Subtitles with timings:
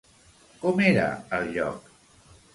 [0.63, 1.05] Com era
[1.41, 1.95] el lloc?